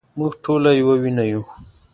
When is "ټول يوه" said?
0.43-0.95